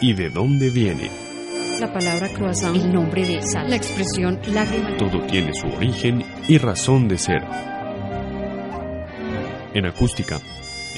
¿Y 0.00 0.12
de 0.12 0.30
dónde 0.30 0.70
viene? 0.70 1.10
La 1.80 1.92
palabra 1.92 2.28
croissant, 2.28 2.74
el 2.76 2.92
nombre 2.92 3.26
de 3.26 3.42
sal, 3.42 3.68
la 3.68 3.76
expresión 3.76 4.40
lágrima. 4.52 4.96
Todo 4.96 5.20
tiene 5.26 5.52
su 5.54 5.66
origen 5.66 6.24
y 6.48 6.58
razón 6.58 7.08
de 7.08 7.18
ser. 7.18 7.42
En 9.74 9.84
acústica, 9.84 10.40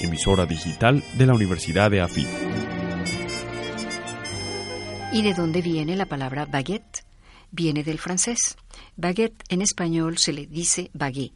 emisora 0.00 0.46
digital 0.46 1.02
de 1.14 1.26
la 1.26 1.34
Universidad 1.34 1.90
de 1.90 2.00
AFIT. 2.00 2.28
¿Y 5.12 5.22
de 5.22 5.34
dónde 5.34 5.62
viene 5.62 5.96
la 5.96 6.06
palabra 6.06 6.46
baguette? 6.46 7.04
Viene 7.50 7.82
del 7.82 7.98
francés. 7.98 8.56
Baguette 8.94 9.42
en 9.48 9.62
español 9.62 10.18
se 10.18 10.32
le 10.32 10.46
dice 10.46 10.90
baguette. 10.92 11.34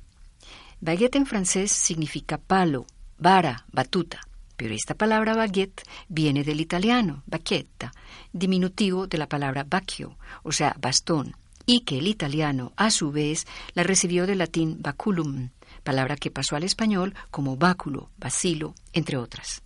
Baguette 0.80 1.16
en 1.16 1.26
francés 1.26 1.72
significa 1.72 2.38
palo, 2.38 2.86
vara, 3.18 3.64
batuta. 3.72 4.20
Pero 4.62 4.76
esta 4.76 4.94
palabra 4.94 5.34
baguette 5.34 5.82
viene 6.06 6.44
del 6.44 6.60
italiano, 6.60 7.24
bacchetta, 7.26 7.90
diminutivo 8.32 9.08
de 9.08 9.18
la 9.18 9.28
palabra 9.28 9.66
bacchio, 9.68 10.16
o 10.44 10.52
sea, 10.52 10.76
bastón, 10.80 11.34
y 11.66 11.80
que 11.80 11.98
el 11.98 12.06
italiano, 12.06 12.72
a 12.76 12.92
su 12.92 13.10
vez, 13.10 13.48
la 13.74 13.82
recibió 13.82 14.24
del 14.24 14.38
latín 14.38 14.76
baculum, 14.80 15.48
palabra 15.82 16.14
que 16.14 16.30
pasó 16.30 16.54
al 16.54 16.62
español 16.62 17.12
como 17.32 17.56
báculo, 17.56 18.10
bacilo, 18.18 18.76
entre 18.92 19.16
otras. 19.16 19.62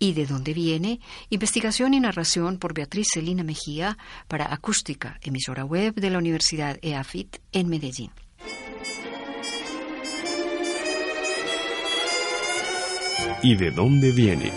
¿Y 0.00 0.14
de 0.14 0.26
dónde 0.26 0.52
viene? 0.52 0.98
Investigación 1.30 1.94
y 1.94 2.00
narración 2.00 2.58
por 2.58 2.74
Beatriz 2.74 3.06
Celina 3.14 3.44
Mejía 3.44 3.98
para 4.26 4.52
Acústica, 4.52 5.20
emisora 5.22 5.64
web 5.64 5.94
de 5.94 6.10
la 6.10 6.18
Universidad 6.18 6.76
EAFIT 6.82 7.36
en 7.52 7.68
Medellín. 7.68 8.10
¿Y 13.42 13.56
de 13.56 13.70
dónde 13.70 14.12
viene? 14.12 14.50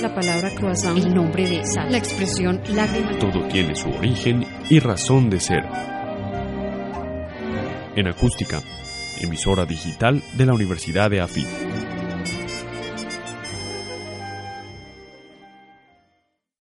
La 0.00 0.14
palabra 0.14 0.50
croissant, 0.50 0.98
el 0.98 1.14
nombre 1.14 1.48
de 1.48 1.64
sal, 1.64 1.90
la 1.92 1.98
expresión 1.98 2.60
lágrima. 2.74 3.18
Todo 3.18 3.46
tiene 3.48 3.74
su 3.74 3.88
origen 3.90 4.44
y 4.68 4.78
razón 4.80 5.30
de 5.30 5.40
ser. 5.40 5.64
En 7.94 8.08
acústica, 8.08 8.60
emisora 9.20 9.64
digital 9.66 10.22
de 10.34 10.46
la 10.46 10.54
Universidad 10.54 11.10
de 11.10 11.20
AFIT. 11.20 11.46